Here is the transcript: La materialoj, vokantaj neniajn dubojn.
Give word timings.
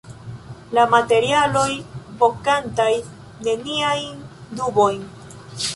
La 0.77 0.85
materialoj, 0.93 1.67
vokantaj 2.23 2.89
neniajn 3.49 4.27
dubojn. 4.63 5.05